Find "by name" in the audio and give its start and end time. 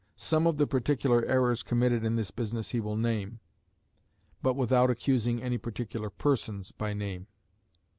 6.71-7.27